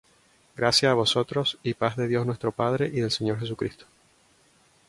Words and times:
Gracia 0.55 0.89
á 0.89 0.93
vosotros 0.97 1.59
y 1.61 1.75
paz 1.75 1.95
de 1.95 2.07
Dios 2.07 2.25
nuestro 2.25 2.51
Padre, 2.51 2.87
y 2.87 3.01
del 3.01 3.11
Señor 3.11 3.39
Jesucristo. 3.39 3.85